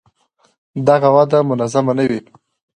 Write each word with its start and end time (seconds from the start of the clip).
دغه 0.87 1.09
وده 1.15 1.39
منظمه 1.49 1.91
نه 1.97 2.03
وي. 2.09 2.19